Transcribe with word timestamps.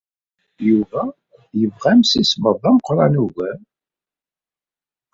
Yuba 0.69 1.01
yebɣa 1.59 1.91
imsismeḍ 1.95 2.55
d 2.63 2.63
ameqran 2.69 3.13
ugar. 3.23 3.59